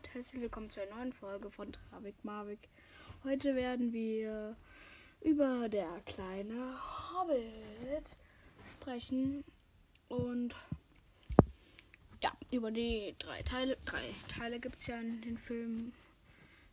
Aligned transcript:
und 0.00 0.14
herzlich 0.14 0.40
willkommen 0.40 0.70
zu 0.70 0.80
einer 0.80 0.96
neuen 0.96 1.12
Folge 1.12 1.50
von 1.50 1.70
Travik 1.72 2.14
Marvik. 2.24 2.70
Heute 3.22 3.54
werden 3.54 3.92
wir 3.92 4.56
über 5.20 5.68
der 5.68 6.00
kleine 6.06 6.78
Hobbit 7.12 8.08
sprechen 8.64 9.44
und 10.08 10.56
ja, 12.22 12.32
über 12.50 12.70
die 12.70 13.14
drei 13.18 13.42
Teile. 13.42 13.76
Drei 13.84 14.00
Teile 14.28 14.58
gibt 14.58 14.78
es 14.78 14.86
ja 14.86 14.98
in 14.98 15.20
den 15.20 15.36
Filmen. 15.36 15.92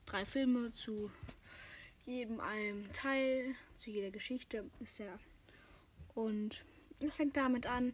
Drei 0.05 0.23
Filme 0.23 0.71
zu 0.71 1.11
jedem 2.05 2.39
einem 2.39 2.89
Teil, 2.93 3.55
zu 3.75 3.89
jeder 3.89 4.11
Geschichte 4.11 4.63
ist 4.79 4.99
ja. 4.99 5.19
Und 6.15 6.63
es 7.01 7.17
fängt 7.17 7.35
damit 7.35 7.67
an, 7.67 7.93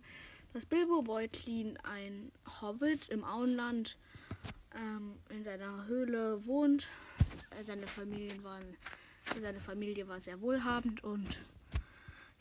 dass 0.53 0.67
Bilbo 0.67 1.01
Beutlin 1.01 1.77
ein 1.77 2.31
Hobbit 2.61 3.09
im 3.09 3.23
Auenland 3.23 3.97
ähm, 4.75 5.15
in 5.29 5.43
seiner 5.43 5.87
Höhle 5.87 6.45
wohnt. 6.45 6.89
Seine, 7.61 7.85
Familien 7.87 8.43
waren, 8.43 8.77
seine 9.39 9.59
Familie 9.59 10.07
war 10.07 10.19
sehr 10.19 10.41
wohlhabend 10.41 11.03
und 11.03 11.39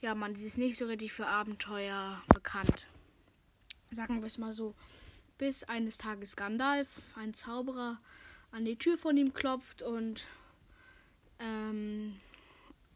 ja, 0.00 0.14
man 0.14 0.34
ist 0.34 0.58
nicht 0.58 0.78
so 0.78 0.86
richtig 0.86 1.12
für 1.12 1.26
Abenteuer 1.26 2.22
bekannt. 2.34 2.86
Sagen 3.90 4.20
wir 4.20 4.26
es 4.26 4.38
mal 4.38 4.52
so. 4.52 4.74
Bis 5.38 5.64
eines 5.64 5.98
Tages 5.98 6.34
Gandalf, 6.34 6.88
ein 7.14 7.34
Zauberer, 7.34 7.98
an 8.50 8.64
die 8.64 8.76
Tür 8.76 8.98
von 8.98 9.16
ihm 9.16 9.32
klopft 9.32 9.82
und 9.82 10.26
ähm, 11.38 12.20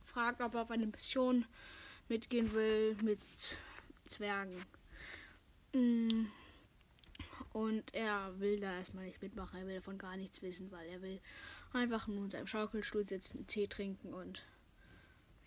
fragt, 0.05 0.41
ob 0.41 0.55
er 0.55 0.63
auf 0.63 0.71
eine 0.71 0.87
Mission 0.87 1.45
mitgehen 2.09 2.53
will 2.55 2.97
mit 3.03 3.21
Zwergen. 4.05 4.65
Mm. 5.73 6.27
Und 7.57 7.95
er 7.95 8.39
will 8.39 8.61
da 8.61 8.71
erstmal 8.77 9.07
nicht 9.07 9.23
mitmachen, 9.23 9.59
er 9.59 9.67
will 9.67 9.77
davon 9.77 9.97
gar 9.97 10.19
nichts 10.19 10.43
wissen, 10.43 10.71
weil 10.71 10.87
er 10.91 11.01
will 11.01 11.23
einfach 11.73 12.07
nur 12.07 12.25
in 12.25 12.29
seinem 12.29 12.47
Schaukelstuhl 12.47 13.09
sitzen, 13.09 13.47
Tee 13.47 13.67
trinken 13.67 14.13
und 14.13 14.45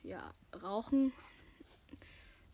ja, 0.01 0.33
rauchen. 0.63 1.13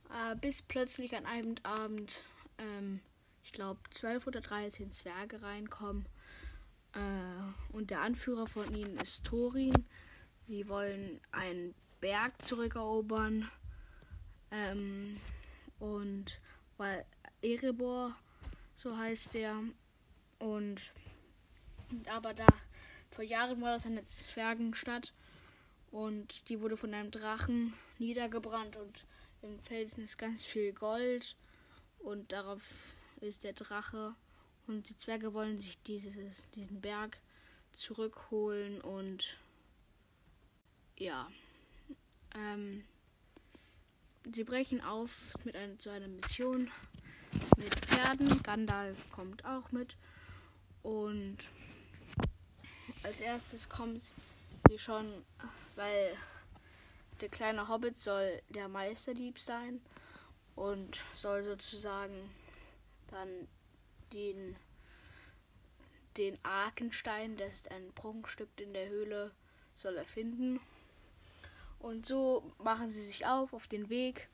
Äh, 0.10 0.36
bis 0.36 0.62
plötzlich 0.62 1.16
an 1.16 1.26
einem 1.26 1.56
Abend, 1.64 2.12
ähm, 2.58 3.00
ich 3.44 3.54
glaube, 3.54 3.80
12 3.92 4.28
oder 4.28 4.42
13 4.42 4.92
Zwerge 4.92 5.42
reinkommen. 5.42 6.06
Äh, 6.92 7.72
und 7.74 7.92
der 7.92 8.02
Anführer 8.02 8.48
von 8.48 8.76
ihnen 8.76 8.98
ist 8.98 9.24
Thorin. 9.24 9.86
Sie 10.48 10.68
wollen 10.68 11.22
einen 11.32 11.74
Berg 12.02 12.42
zurückerobern. 12.42 13.50
Ähm, 14.52 15.16
und 15.80 16.42
weil 16.76 17.06
Erebor 17.42 18.18
so 18.76 18.98
heißt 18.98 19.34
der. 19.34 19.60
Und 20.40 20.82
aber 22.08 22.34
da 22.34 22.48
vor 23.10 23.24
Jahren 23.24 23.62
war 23.62 23.72
das 23.72 23.86
eine 23.86 24.04
Zwergenstadt. 24.06 25.14
Und 25.92 26.50
die 26.50 26.60
wurde 26.60 26.76
von 26.76 26.94
einem 26.94 27.12
Drachen 27.12 27.74
niedergebrannt 28.00 28.76
und 28.76 29.06
im 29.42 29.60
Felsen 29.60 30.04
ist 30.04 30.18
ganz 30.18 30.44
viel 30.44 30.74
Gold. 30.74 31.36
Und 32.00 32.32
darauf 32.32 32.94
ist 33.22 33.44
der 33.44 33.54
Drache. 33.54 34.14
Und 34.68 34.90
die 34.90 34.98
Zwerge 34.98 35.34
wollen 35.34 35.58
sich 35.58 35.82
dieses, 35.84 36.50
diesen 36.52 36.82
Berg 36.82 37.18
zurückholen 37.72 38.82
und 38.82 39.38
ja. 40.98 41.30
Ähm, 42.34 42.84
sie 44.34 44.44
brechen 44.44 44.82
auf 44.82 45.34
mit 45.44 45.56
einer, 45.56 45.78
zu 45.78 45.90
einer 45.90 46.08
Mission 46.08 46.72
mit 48.10 48.18
Pferden. 48.18 48.44
Gandalf 48.44 48.98
kommt 49.12 49.46
auch 49.46 49.72
mit. 49.72 49.96
Und 50.84 51.38
als 53.04 53.22
erstes 53.22 53.70
kommt 53.70 54.02
sie 54.70 54.78
schon, 54.78 55.26
weil 55.76 56.16
der 57.22 57.30
kleine 57.30 57.68
Hobbit 57.68 57.98
soll 57.98 58.42
der 58.50 58.68
Meisterdieb 58.68 59.40
sein 59.40 59.82
und 60.56 61.04
soll 61.16 61.44
sozusagen 61.44 62.30
dann 63.08 63.48
den, 64.14 64.56
den 66.18 66.38
Arkenstein, 66.44 67.38
das 67.38 67.56
ist 67.56 67.72
ein 67.72 67.92
Prunkstück 67.94 68.50
in 68.58 68.74
der 68.74 68.90
Höhle, 68.90 69.32
soll 69.76 69.98
er 69.98 70.06
finden. 70.06 70.60
Und 71.80 72.06
so 72.06 72.52
machen 72.58 72.90
sie 72.90 73.04
sich 73.04 73.26
auf 73.26 73.54
auf 73.54 73.68
den 73.68 73.90
Weg 73.90 74.28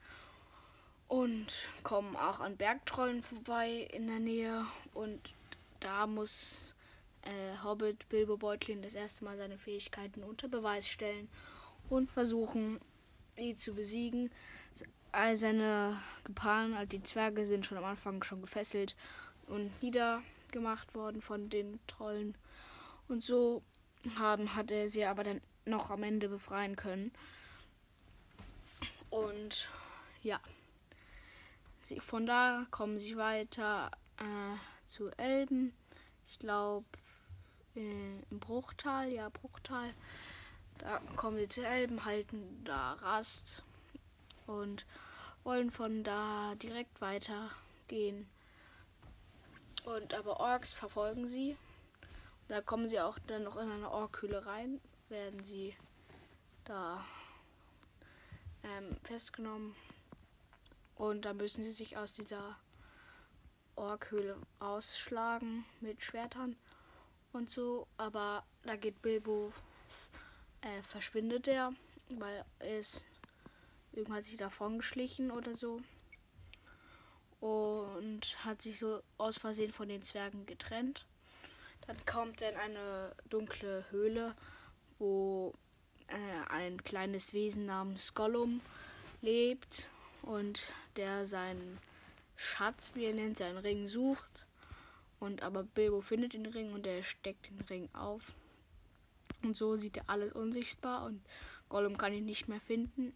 und 1.12 1.68
kommen 1.82 2.16
auch 2.16 2.40
an 2.40 2.56
Bergtrollen 2.56 3.22
vorbei 3.22 3.86
in 3.92 4.06
der 4.06 4.18
Nähe. 4.18 4.64
Und 4.94 5.34
da 5.78 6.06
muss 6.06 6.74
äh, 7.20 7.62
Hobbit 7.62 8.08
Bilbo 8.08 8.38
Beutlin 8.38 8.80
das 8.80 8.94
erste 8.94 9.26
Mal 9.26 9.36
seine 9.36 9.58
Fähigkeiten 9.58 10.22
unter 10.22 10.48
Beweis 10.48 10.88
stellen 10.88 11.28
und 11.90 12.10
versuchen, 12.10 12.80
die 13.36 13.54
zu 13.54 13.74
besiegen. 13.74 14.30
All 15.12 15.36
seine 15.36 16.00
Gepaaren, 16.24 16.72
also 16.72 16.88
die 16.88 17.02
Zwerge, 17.02 17.44
sind 17.44 17.66
schon 17.66 17.76
am 17.76 17.84
Anfang 17.84 18.22
schon 18.22 18.40
gefesselt 18.40 18.96
und 19.48 19.70
niedergemacht 19.82 20.94
worden 20.94 21.20
von 21.20 21.50
den 21.50 21.78
Trollen. 21.88 22.34
Und 23.08 23.22
so 23.22 23.62
haben, 24.16 24.54
hat 24.54 24.70
er 24.70 24.88
sie 24.88 25.04
aber 25.04 25.24
dann 25.24 25.42
noch 25.66 25.90
am 25.90 26.04
Ende 26.04 26.30
befreien 26.30 26.74
können. 26.74 27.12
Und 29.10 29.68
ja. 30.22 30.40
Sie, 31.92 32.00
von 32.00 32.26
da 32.26 32.66
kommen 32.70 32.98
sie 32.98 33.16
weiter 33.16 33.90
äh, 34.18 34.56
zu 34.88 35.10
Elben. 35.18 35.74
Ich 36.26 36.38
glaube, 36.38 36.86
äh, 37.74 38.18
im 38.30 38.40
Bruchtal, 38.40 39.10
ja, 39.10 39.28
Bruchtal. 39.28 39.92
Da 40.78 41.00
kommen 41.16 41.36
sie 41.36 41.48
zu 41.48 41.66
Elben, 41.66 42.04
halten 42.04 42.64
da 42.64 42.94
Rast 42.94 43.62
und 44.46 44.86
wollen 45.44 45.70
von 45.70 46.02
da 46.02 46.54
direkt 46.54 47.00
weitergehen. 47.02 48.26
Und 49.84 50.14
aber 50.14 50.40
Orks 50.40 50.72
verfolgen 50.72 51.26
sie. 51.26 51.56
Da 52.48 52.62
kommen 52.62 52.88
sie 52.88 53.00
auch 53.00 53.18
dann 53.26 53.44
noch 53.44 53.56
in 53.56 53.70
eine 53.70 53.90
Orkhöhle 53.90 54.46
rein, 54.46 54.80
werden 55.08 55.44
sie 55.44 55.76
da 56.64 57.04
ähm, 58.62 58.96
festgenommen 59.02 59.74
und 61.02 61.24
dann 61.24 61.36
müssen 61.36 61.64
sie 61.64 61.72
sich 61.72 61.96
aus 61.96 62.12
dieser 62.12 62.56
Orkhöhle 63.74 64.36
ausschlagen 64.60 65.64
mit 65.80 66.00
Schwertern 66.00 66.54
und 67.32 67.50
so. 67.50 67.88
Aber 67.96 68.44
da 68.62 68.76
geht 68.76 69.02
Bilbo, 69.02 69.52
äh, 70.60 70.80
verschwindet 70.84 71.48
er, 71.48 71.72
weil 72.08 72.44
er 72.60 72.78
ist 72.78 73.04
irgendwann 73.90 74.22
sich 74.22 74.36
davon 74.36 74.78
geschlichen 74.78 75.32
oder 75.32 75.56
so. 75.56 75.80
Und 77.40 78.44
hat 78.44 78.62
sich 78.62 78.78
so 78.78 79.02
aus 79.18 79.38
Versehen 79.38 79.72
von 79.72 79.88
den 79.88 80.02
Zwergen 80.02 80.46
getrennt. 80.46 81.04
Dann 81.88 81.96
kommt 82.06 82.42
er 82.42 82.50
in 82.50 82.56
eine 82.58 83.16
dunkle 83.28 83.84
Höhle, 83.90 84.36
wo 85.00 85.52
äh, 86.06 86.48
ein 86.48 86.84
kleines 86.84 87.32
Wesen 87.32 87.66
namens 87.66 88.14
Gollum 88.14 88.60
lebt 89.20 89.88
und 90.22 90.72
der 90.96 91.26
seinen 91.26 91.78
Schatz, 92.36 92.92
wie 92.94 93.04
er 93.04 93.14
nennt, 93.14 93.38
seinen 93.38 93.58
Ring 93.58 93.86
sucht. 93.86 94.46
Und 95.20 95.42
aber 95.42 95.62
Bilbo 95.62 96.00
findet 96.00 96.32
den 96.32 96.46
Ring 96.46 96.72
und 96.72 96.86
er 96.86 97.02
steckt 97.02 97.48
den 97.48 97.60
Ring 97.60 97.88
auf. 97.92 98.34
Und 99.42 99.56
so 99.56 99.76
sieht 99.76 99.96
er 99.96 100.10
alles 100.10 100.32
unsichtbar 100.32 101.04
und 101.04 101.20
Gollum 101.68 101.96
kann 101.96 102.12
ihn 102.12 102.24
nicht 102.24 102.48
mehr 102.48 102.60
finden. 102.60 103.14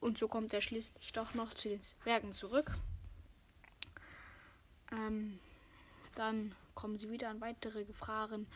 Und 0.00 0.18
so 0.18 0.28
kommt 0.28 0.52
er 0.52 0.60
schließlich 0.60 1.12
doch 1.12 1.34
noch 1.34 1.54
zu 1.54 1.68
den 1.68 1.82
Zwergen 1.82 2.32
zurück. 2.32 2.72
Ähm, 4.92 5.38
dann 6.14 6.54
kommen 6.74 6.98
sie 6.98 7.10
wieder 7.10 7.30
an 7.30 7.40
weitere 7.40 7.84
Gefahren 7.84 8.46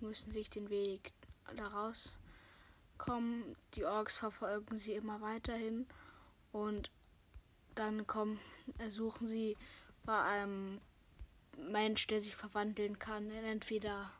und 0.00 0.08
müssen 0.08 0.32
sich 0.32 0.50
den 0.50 0.70
Weg 0.70 1.12
daraus 1.56 2.18
kommen. 2.96 3.56
Die 3.74 3.84
Orks 3.84 4.16
verfolgen 4.16 4.76
sie 4.76 4.92
immer 4.92 5.20
weiterhin 5.20 5.86
und 6.52 6.90
dann 7.78 8.06
kommen, 8.06 8.40
suchen 8.88 9.26
sie 9.26 9.56
bei 10.04 10.20
einem 10.22 10.80
Mensch, 11.56 12.06
der 12.06 12.20
sich 12.22 12.36
verwandeln 12.36 12.98
kann, 12.98 13.30
in 13.30 13.44
entweder 13.44 14.10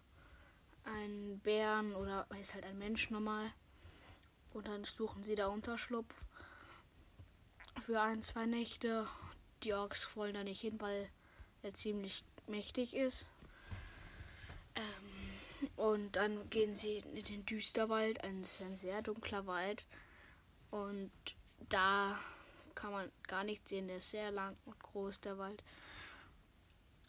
einen 0.84 1.38
Bären 1.40 1.94
oder 1.94 2.26
ist 2.40 2.55
halt 2.55 2.64
ein 2.64 2.78
Mensch 2.78 3.10
normal. 3.10 3.52
Und 4.52 4.69
dann 4.69 4.84
suchen 4.84 5.22
sie 5.22 5.34
da 5.34 5.49
Unterschlupf 5.49 6.14
für 7.82 8.00
ein, 8.00 8.22
zwei 8.22 8.46
Nächte. 8.46 9.06
Die 9.62 9.75
Orks 9.75 10.16
wollen 10.16 10.34
da 10.34 10.44
nicht 10.44 10.61
hin, 10.61 10.81
weil 10.81 11.08
er 11.62 11.75
ziemlich 11.75 12.25
mächtig 12.46 12.94
ist. 12.94 13.28
Ähm, 14.75 15.69
und 15.76 16.16
dann 16.16 16.49
gehen 16.50 16.75
sie 16.75 16.99
in 16.99 17.25
den 17.25 17.46
Düsterwald, 17.46 18.22
ein 18.25 18.44
sehr 18.44 19.02
dunkler 19.02 19.46
Wald. 19.46 19.87
Und 20.70 21.11
da 21.69 22.19
kann 22.78 22.92
man 22.92 23.10
gar 23.26 23.42
nicht 23.42 23.69
sehen. 23.69 23.88
Der 23.88 23.96
ist 23.96 24.10
sehr 24.10 24.30
lang 24.30 24.56
und 24.64 24.78
groß, 24.78 25.20
der 25.20 25.36
Wald. 25.36 25.64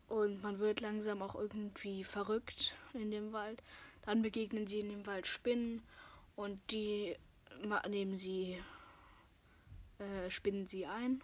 Und 0.08 0.42
man 0.42 0.58
wird 0.58 0.82
langsam 0.82 1.22
auch 1.22 1.36
irgendwie 1.36 2.04
verrückt 2.04 2.76
in 2.94 3.12
dem 3.12 3.32
Wald. 3.32 3.62
Dann 4.02 4.24
begegnen 4.24 4.66
sie 4.66 4.80
in 4.80 4.90
dem 4.90 5.06
Wald 5.06 5.28
Spinnen 5.28 5.84
und 6.36 6.60
die 6.72 7.16
nehmen 7.88 8.16
sie, 8.16 8.60
äh, 10.00 10.30
spinnen 10.32 10.66
sie 10.66 10.88
ein. 10.88 11.22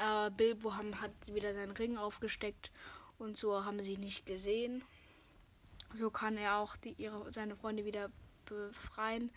Äh, 0.00 0.30
Bilbo 0.32 0.74
haben, 0.74 1.00
hat 1.00 1.12
wieder 1.32 1.54
seinen 1.54 1.76
Ring 1.76 1.96
aufgesteckt 1.96 2.72
und 3.18 3.38
so 3.38 3.64
haben 3.64 3.80
sie 3.80 3.96
nicht 3.96 4.26
gesehen. 4.26 4.82
So 5.94 6.10
kann 6.10 6.36
er 6.36 6.56
auch 6.56 6.74
die, 6.74 6.94
ihre, 6.98 7.30
seine 7.30 7.54
Freunde 7.54 7.84
wieder 7.84 8.10
befreien. 8.46 9.30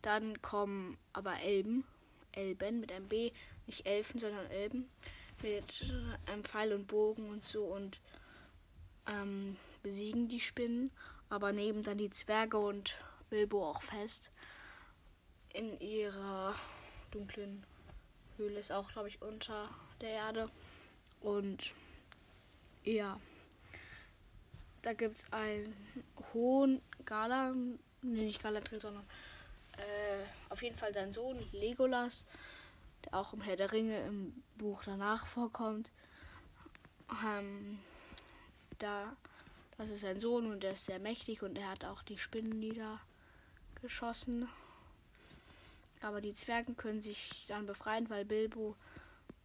Dann 0.00 0.40
kommen 0.40 0.96
aber 1.12 1.38
Elben, 1.40 1.84
Elben 2.32 2.80
mit 2.80 2.92
einem 2.92 3.08
B, 3.08 3.32
nicht 3.66 3.86
Elfen, 3.86 4.20
sondern 4.20 4.46
Elben. 4.50 4.88
Mit 5.42 5.84
einem 6.26 6.42
Pfeil 6.42 6.72
und 6.72 6.88
Bogen 6.88 7.30
und 7.30 7.46
so 7.46 7.64
und 7.64 8.00
ähm, 9.06 9.56
besiegen 9.82 10.28
die 10.28 10.40
Spinnen, 10.40 10.90
aber 11.28 11.52
nehmen 11.52 11.82
dann 11.82 11.98
die 11.98 12.10
Zwerge 12.10 12.58
und 12.58 12.98
Bilbo 13.30 13.68
auch 13.68 13.82
fest. 13.82 14.30
In 15.52 15.78
ihrer 15.80 16.54
dunklen 17.10 17.64
Höhle 18.36 18.58
ist 18.58 18.72
auch, 18.72 18.90
glaube 18.92 19.08
ich, 19.08 19.22
unter 19.22 19.70
der 20.00 20.10
Erde. 20.10 20.50
Und 21.20 21.72
ja, 22.84 23.18
da 24.82 24.92
gibt 24.92 25.16
es 25.16 25.32
einen 25.32 25.74
hohen 26.32 26.80
Gala, 27.04 27.52
nee, 28.02 28.24
nicht 28.24 28.42
Galadriel, 28.42 28.80
sondern 28.80 29.04
äh, 29.78 30.24
auf 30.50 30.62
jeden 30.62 30.76
Fall 30.76 30.92
sein 30.92 31.12
Sohn 31.12 31.44
Legolas, 31.52 32.26
der 33.04 33.14
auch 33.14 33.32
im 33.32 33.40
Herr 33.40 33.56
der 33.56 33.72
Ringe 33.72 34.00
im 34.06 34.42
Buch 34.56 34.82
danach 34.84 35.26
vorkommt. 35.26 35.90
Ähm, 37.24 37.78
da, 38.78 39.16
das 39.76 39.88
ist 39.90 40.00
sein 40.02 40.20
Sohn 40.20 40.50
und 40.50 40.62
der 40.62 40.72
ist 40.72 40.86
sehr 40.86 40.98
mächtig 40.98 41.42
und 41.42 41.56
er 41.56 41.70
hat 41.70 41.84
auch 41.84 42.02
die 42.02 42.18
Spinnen 42.18 42.58
niedergeschossen. 42.58 44.48
Aber 46.00 46.20
die 46.20 46.32
Zwergen 46.34 46.76
können 46.76 47.02
sich 47.02 47.44
dann 47.48 47.66
befreien, 47.66 48.08
weil 48.08 48.24
Bilbo 48.24 48.76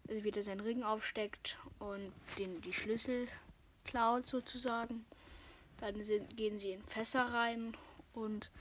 wieder 0.07 0.44
seinen 0.44 0.59
Ring 0.59 0.83
aufsteckt 0.83 1.57
und 1.79 2.12
den, 2.38 2.62
die 2.62 2.74
Schlüssel 2.74 3.27
klaut 3.86 4.27
sozusagen. 4.27 5.06
Dann 5.79 6.03
sind, 6.03 6.38
gehen 6.38 6.59
sie 6.59 6.71
in 6.71 6.83
Fässer 6.83 7.33
rein 7.33 7.75
und 8.13 8.51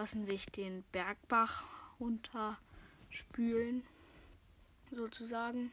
lassen 0.00 0.24
sich 0.24 0.46
den 0.46 0.82
Bergbach 0.92 1.64
runterspülen 2.00 3.82
sozusagen. 4.90 5.72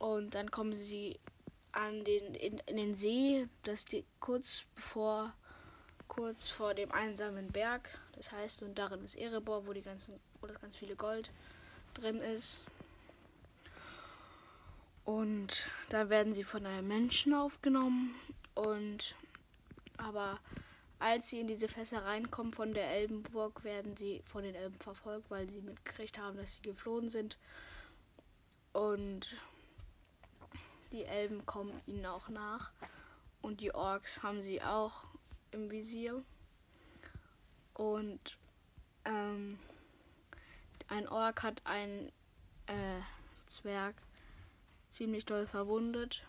Und 0.00 0.34
dann 0.34 0.50
kommen 0.50 0.74
sie 0.74 1.20
an 1.70 2.04
den, 2.04 2.34
in, 2.34 2.58
in 2.66 2.76
den 2.78 2.96
See, 2.96 3.46
das 3.62 3.84
die, 3.84 4.04
kurz 4.18 4.64
bevor 4.74 5.34
kurz 6.08 6.48
vor 6.48 6.74
dem 6.74 6.90
einsamen 6.90 7.52
Berg. 7.52 7.96
Das 8.16 8.32
heißt, 8.32 8.60
und 8.62 8.76
darin 8.76 9.04
ist 9.04 9.14
Erebor, 9.14 9.68
wo 9.68 9.72
die 9.72 9.82
ganzen, 9.82 10.18
wo 10.40 10.48
das 10.48 10.60
ganz 10.60 10.74
viele 10.74 10.96
Gold 10.96 11.30
drin 11.94 12.20
ist. 12.20 12.66
Und 15.04 15.70
da 15.90 16.08
werden 16.08 16.34
sie 16.34 16.42
von 16.42 16.66
einem 16.66 16.88
Menschen 16.88 17.34
aufgenommen. 17.34 18.16
Und 18.56 19.14
aber 19.96 20.40
als 20.98 21.28
sie 21.28 21.40
in 21.40 21.46
diese 21.46 21.68
Fässer 21.68 22.04
reinkommen 22.04 22.52
von 22.52 22.72
der 22.72 22.90
Elbenburg, 22.90 23.64
werden 23.64 23.96
sie 23.96 24.22
von 24.24 24.42
den 24.42 24.54
Elben 24.54 24.78
verfolgt, 24.78 25.30
weil 25.30 25.48
sie 25.50 25.60
mitgekriegt 25.60 26.18
haben, 26.18 26.36
dass 26.36 26.52
sie 26.52 26.62
geflohen 26.62 27.10
sind. 27.10 27.38
Und 28.72 29.36
die 30.92 31.04
Elben 31.04 31.44
kommen 31.44 31.80
ihnen 31.86 32.06
auch 32.06 32.28
nach. 32.28 32.72
Und 33.42 33.60
die 33.60 33.74
Orks 33.74 34.22
haben 34.22 34.42
sie 34.42 34.62
auch 34.62 35.08
im 35.50 35.70
Visier. 35.70 36.22
Und 37.74 38.38
ähm, 39.04 39.58
ein 40.88 41.08
Ork 41.08 41.42
hat 41.42 41.60
einen 41.64 42.10
äh, 42.66 43.00
Zwerg 43.46 43.94
ziemlich 44.90 45.26
doll 45.26 45.46
verwundet. 45.46 46.24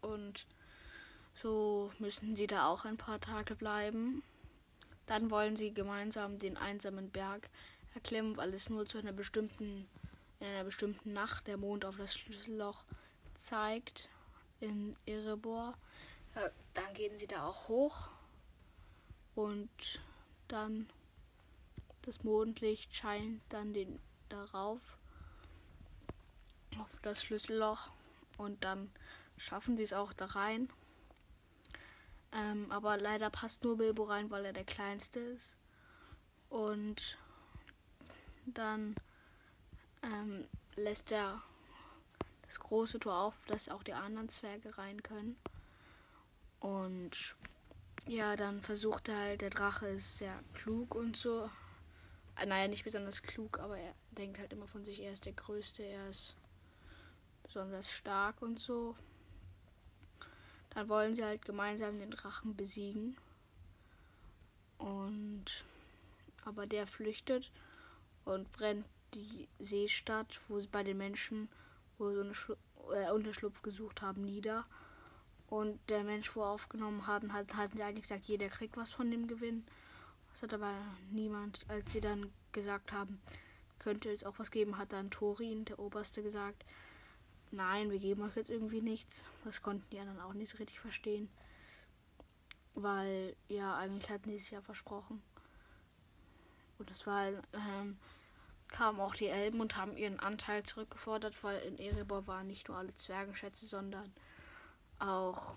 Und 0.00 0.46
so 1.36 1.92
müssen 1.98 2.34
sie 2.34 2.46
da 2.46 2.66
auch 2.66 2.84
ein 2.84 2.96
paar 2.96 3.20
Tage 3.20 3.54
bleiben. 3.54 4.22
Dann 5.06 5.30
wollen 5.30 5.56
sie 5.56 5.72
gemeinsam 5.72 6.38
den 6.38 6.56
einsamen 6.56 7.10
Berg 7.10 7.48
erklimmen, 7.94 8.36
weil 8.36 8.54
es 8.54 8.68
nur 8.68 8.86
zu 8.86 8.98
einer 8.98 9.12
bestimmten, 9.12 9.86
in 10.40 10.46
einer 10.46 10.64
bestimmten 10.64 11.12
Nacht 11.12 11.46
der 11.46 11.58
Mond 11.58 11.84
auf 11.84 11.96
das 11.96 12.16
Schlüsselloch 12.16 12.84
zeigt 13.36 14.08
in 14.60 14.96
Erebor. 15.04 15.74
Ja, 16.34 16.50
dann 16.74 16.94
gehen 16.94 17.18
sie 17.18 17.26
da 17.26 17.46
auch 17.46 17.68
hoch 17.68 18.08
und 19.34 20.00
dann 20.48 20.88
das 22.02 22.24
Mondlicht 22.24 22.94
scheint 22.94 23.42
dann 23.50 23.74
den 23.74 24.00
darauf 24.28 24.80
auf 26.78 26.88
das 27.02 27.22
Schlüsselloch 27.22 27.90
und 28.38 28.64
dann 28.64 28.90
schaffen 29.36 29.76
sie 29.76 29.82
es 29.82 29.92
auch 29.92 30.12
da 30.12 30.26
rein. 30.26 30.68
Ähm, 32.36 32.70
aber 32.70 32.98
leider 32.98 33.30
passt 33.30 33.64
nur 33.64 33.78
Bilbo 33.78 34.04
rein, 34.04 34.30
weil 34.30 34.44
er 34.44 34.52
der 34.52 34.64
kleinste 34.64 35.20
ist. 35.20 35.56
Und 36.50 37.16
dann 38.44 38.94
ähm, 40.02 40.46
lässt 40.76 41.10
er 41.12 41.42
das 42.42 42.60
große 42.60 43.00
Tor 43.00 43.16
auf, 43.16 43.44
dass 43.46 43.70
auch 43.70 43.82
die 43.82 43.94
anderen 43.94 44.28
Zwerge 44.28 44.76
rein 44.76 45.02
können. 45.02 45.36
Und 46.60 47.34
ja, 48.06 48.36
dann 48.36 48.60
versucht 48.60 49.08
er 49.08 49.16
halt, 49.16 49.40
der 49.40 49.50
Drache 49.50 49.88
ist 49.88 50.18
sehr 50.18 50.38
klug 50.52 50.94
und 50.94 51.16
so. 51.16 51.50
Äh, 52.38 52.46
naja, 52.46 52.68
nicht 52.68 52.84
besonders 52.84 53.22
klug, 53.22 53.58
aber 53.58 53.78
er 53.78 53.94
denkt 54.10 54.38
halt 54.38 54.52
immer 54.52 54.68
von 54.68 54.84
sich, 54.84 55.00
er 55.00 55.12
ist 55.12 55.24
der 55.24 55.32
Größte, 55.32 55.82
er 55.82 56.10
ist 56.10 56.36
besonders 57.42 57.90
stark 57.90 58.42
und 58.42 58.60
so. 58.60 58.94
Dann 60.76 60.90
wollen 60.90 61.14
sie 61.14 61.24
halt 61.24 61.42
gemeinsam 61.42 61.98
den 61.98 62.10
Drachen 62.10 62.54
besiegen. 62.54 63.16
Und 64.76 65.64
aber 66.44 66.66
der 66.66 66.86
flüchtet 66.86 67.50
und 68.26 68.52
brennt 68.52 68.84
die 69.14 69.48
Seestadt, 69.58 70.38
wo 70.48 70.60
sie 70.60 70.66
bei 70.66 70.84
den 70.84 70.98
Menschen, 70.98 71.48
wo 71.96 72.12
so 72.12 72.20
eine 72.20 73.06
äh, 73.06 73.10
Unterschlupf 73.10 73.62
gesucht 73.62 74.02
haben, 74.02 74.22
nieder. 74.26 74.66
Und 75.48 75.80
der 75.88 76.04
Mensch, 76.04 76.36
wo 76.36 76.42
aufgenommen 76.42 77.06
haben, 77.06 77.32
hat, 77.32 77.54
hatten 77.54 77.78
sie 77.78 77.82
eigentlich 77.82 78.02
gesagt, 78.02 78.26
jeder 78.26 78.50
kriegt 78.50 78.76
was 78.76 78.92
von 78.92 79.10
dem 79.10 79.28
Gewinn. 79.28 79.64
Das 80.32 80.42
hat 80.42 80.52
aber 80.52 80.74
niemand, 81.10 81.64
als 81.68 81.90
sie 81.90 82.02
dann 82.02 82.30
gesagt 82.52 82.92
haben, 82.92 83.18
könnte 83.78 84.10
es 84.10 84.24
auch 84.24 84.38
was 84.38 84.50
geben, 84.50 84.76
hat 84.76 84.92
dann 84.92 85.10
Torin, 85.10 85.64
der 85.64 85.78
Oberste, 85.78 86.22
gesagt, 86.22 86.66
nein, 87.50 87.90
wir 87.90 87.98
geben 87.98 88.22
euch 88.22 88.36
jetzt 88.36 88.50
irgendwie 88.50 88.80
nichts. 88.80 89.24
Das 89.44 89.62
konnten 89.62 89.88
die 89.90 89.98
anderen 89.98 90.20
auch 90.20 90.34
nicht 90.34 90.50
so 90.50 90.58
richtig 90.58 90.80
verstehen. 90.80 91.28
Weil, 92.74 93.34
ja, 93.48 93.76
eigentlich 93.76 94.10
hatten 94.10 94.28
die 94.28 94.36
es 94.36 94.50
ja 94.50 94.60
versprochen. 94.60 95.22
Und 96.78 96.90
es 96.90 97.06
war, 97.06 97.28
ähm, 97.54 97.98
kamen 98.68 99.00
auch 99.00 99.14
die 99.14 99.28
Elben 99.28 99.60
und 99.60 99.76
haben 99.76 99.96
ihren 99.96 100.20
Anteil 100.20 100.62
zurückgefordert, 100.62 101.42
weil 101.42 101.60
in 101.60 101.78
Erebor 101.78 102.26
waren 102.26 102.46
nicht 102.46 102.68
nur 102.68 102.76
alle 102.76 102.94
Zwergenschätze, 102.94 103.66
sondern 103.66 104.12
auch 104.98 105.56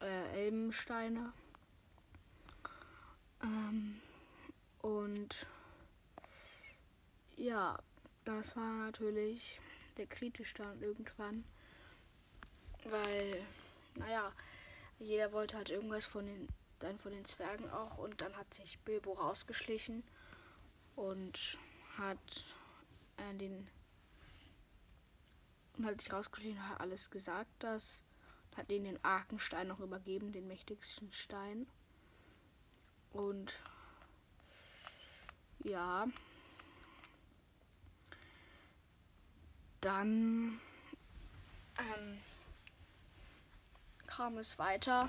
äh, 0.00 0.44
Elbensteine. 0.44 1.32
Ähm, 3.42 4.00
und 4.82 5.46
ja, 7.36 7.78
das 8.24 8.56
war 8.56 8.72
natürlich 8.86 9.60
der 9.96 10.06
kritisch 10.06 10.54
dann 10.54 10.82
irgendwann. 10.82 11.44
Weil, 12.84 13.44
naja, 13.96 14.32
jeder 14.98 15.32
wollte 15.32 15.56
halt 15.56 15.70
irgendwas 15.70 16.04
von 16.04 16.26
den, 16.26 16.48
dann 16.78 16.98
von 16.98 17.12
den 17.12 17.24
Zwergen 17.24 17.68
auch 17.70 17.98
und 17.98 18.20
dann 18.20 18.36
hat 18.36 18.52
sich 18.54 18.78
Bilbo 18.80 19.12
rausgeschlichen 19.12 20.02
und 20.94 21.58
hat 21.98 22.44
äh, 23.16 23.34
den 23.36 23.68
und 25.76 25.86
hat 25.86 26.00
sich 26.00 26.12
rausgeschlichen 26.12 26.68
hat 26.68 26.80
alles 26.80 27.10
gesagt, 27.10 27.50
das 27.58 28.02
hat 28.56 28.70
ihnen 28.72 28.84
den 28.84 29.04
Arkenstein 29.04 29.68
noch 29.68 29.80
übergeben, 29.80 30.32
den 30.32 30.46
mächtigsten 30.46 31.12
Stein. 31.12 31.66
Und 33.12 33.56
ja, 35.64 36.06
dann 39.86 40.60
ähm, 41.78 42.18
kam 44.08 44.36
es 44.36 44.58
weiter 44.58 45.08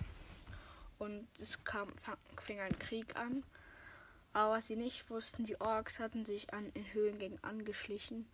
und 1.00 1.28
es 1.40 1.64
kam, 1.64 1.92
fing 2.40 2.60
ein 2.60 2.78
Krieg 2.78 3.16
an. 3.16 3.44
Aber 4.34 4.54
was 4.54 4.68
sie 4.68 4.76
nicht 4.76 5.10
wussten, 5.10 5.46
die 5.46 5.60
Orks 5.60 6.00
hatten 6.00 6.26
sich 6.26 6.54
an 6.54 6.70
in 6.76 6.94
Höhlengängen 6.94 7.44
angeschlichen 7.44 8.28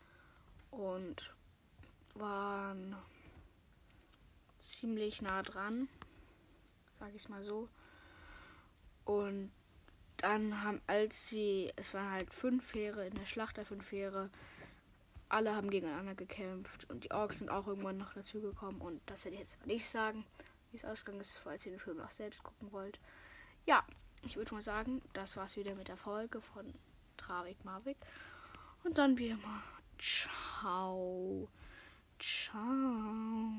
und 0.69 1.33
waren 2.15 2.97
ziemlich 4.59 5.21
nah 5.21 5.43
dran, 5.43 5.87
sag 6.99 7.15
ich 7.15 7.29
mal 7.29 7.45
so. 7.45 7.69
Und 9.05 9.49
dann 10.17 10.61
haben, 10.61 10.81
als 10.87 11.27
sie, 11.29 11.71
es 11.77 11.93
waren 11.93 12.11
halt 12.11 12.33
fünf 12.33 12.67
Fähre 12.67 13.07
in 13.07 13.15
der 13.15 13.25
Schlacht 13.25 13.55
der 13.55 13.65
fünf 13.65 13.85
Fähre, 13.85 14.29
alle 15.33 15.55
haben 15.55 15.69
gegeneinander 15.69 16.15
gekämpft 16.15 16.89
und 16.89 17.03
die 17.03 17.11
Orks 17.11 17.39
sind 17.39 17.49
auch 17.49 17.67
irgendwann 17.67 17.97
noch 17.97 18.13
dazu 18.13 18.39
gekommen 18.39 18.79
und 18.81 19.01
das 19.07 19.25
werde 19.25 19.35
ich 19.35 19.41
jetzt 19.41 19.59
mal 19.59 19.67
nicht 19.67 19.87
sagen, 19.87 20.25
wie 20.71 20.77
es 20.77 20.85
ausgegangen 20.85 21.21
ist, 21.21 21.37
falls 21.37 21.65
ihr 21.65 21.73
den 21.73 21.79
Film 21.79 21.99
auch 21.99 22.11
selbst 22.11 22.43
gucken 22.43 22.71
wollt. 22.71 22.99
Ja, 23.65 23.83
ich 24.25 24.37
würde 24.37 24.53
mal 24.53 24.61
sagen, 24.61 25.01
das 25.13 25.35
war's 25.35 25.57
wieder 25.57 25.75
mit 25.75 25.87
der 25.87 25.97
Folge 25.97 26.39
von 26.39 26.73
Travik 27.17 27.65
Marvik 27.65 27.97
und 28.83 28.97
dann 28.97 29.17
wie 29.17 29.29
immer, 29.29 29.63
ciao, 29.97 31.47
ciao. 32.19 33.53